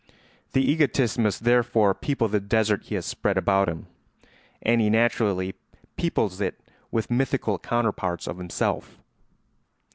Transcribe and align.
The 0.53 0.63
egotist 0.67 1.19
must 1.19 1.43
therefore 1.43 1.93
people 1.93 2.27
the 2.27 2.39
desert 2.39 2.85
he 2.85 2.95
has 2.95 3.05
spread 3.05 3.37
about 3.37 3.69
him, 3.69 3.85
and 4.63 4.81
he 4.81 4.89
naturally 4.89 5.53
peoples 5.95 6.41
it 6.41 6.59
with 6.89 7.11
mythical 7.11 7.59
counterparts 7.59 8.25
of 8.25 8.39
himself. 8.39 8.97